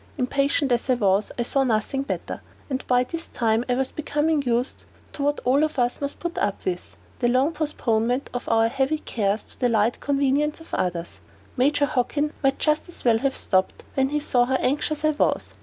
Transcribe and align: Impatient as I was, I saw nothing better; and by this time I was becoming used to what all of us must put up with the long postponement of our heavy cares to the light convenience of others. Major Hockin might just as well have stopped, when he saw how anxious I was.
Impatient 0.17 0.71
as 0.71 0.89
I 0.89 0.95
was, 0.95 1.31
I 1.37 1.43
saw 1.43 1.63
nothing 1.63 2.01
better; 2.01 2.41
and 2.71 2.83
by 2.87 3.03
this 3.03 3.27
time 3.27 3.63
I 3.69 3.75
was 3.75 3.91
becoming 3.91 4.41
used 4.41 4.85
to 5.13 5.21
what 5.21 5.39
all 5.45 5.63
of 5.63 5.77
us 5.77 6.01
must 6.01 6.19
put 6.19 6.39
up 6.39 6.65
with 6.65 6.97
the 7.19 7.27
long 7.27 7.51
postponement 7.51 8.27
of 8.33 8.49
our 8.49 8.67
heavy 8.67 8.97
cares 8.97 9.43
to 9.43 9.59
the 9.59 9.69
light 9.69 9.99
convenience 9.99 10.59
of 10.59 10.73
others. 10.73 11.19
Major 11.55 11.85
Hockin 11.85 12.33
might 12.41 12.57
just 12.57 12.89
as 12.89 13.05
well 13.05 13.19
have 13.19 13.37
stopped, 13.37 13.83
when 13.93 14.09
he 14.09 14.19
saw 14.19 14.45
how 14.45 14.55
anxious 14.55 15.05
I 15.05 15.11
was. 15.11 15.53